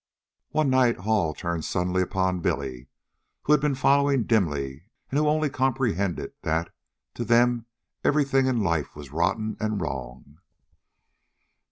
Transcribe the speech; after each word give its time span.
One 0.49 0.71
night 0.71 0.97
Hall 1.01 1.35
turned 1.35 1.63
suddenly 1.63 2.01
upon 2.01 2.39
Billy, 2.39 2.87
who 3.43 3.51
had 3.53 3.61
been 3.61 3.75
following 3.75 4.23
dimly 4.23 4.85
and 5.11 5.19
who 5.19 5.27
only 5.27 5.47
comprehended 5.47 6.33
that 6.41 6.73
to 7.13 7.23
them 7.23 7.67
everything 8.03 8.47
in 8.47 8.63
life 8.63 8.95
was 8.95 9.11
rotten 9.13 9.57
and 9.59 9.79
wrong. 9.79 10.39